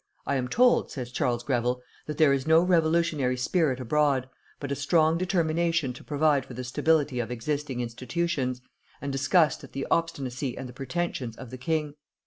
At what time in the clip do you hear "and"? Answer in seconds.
8.99-9.11, 10.57-10.67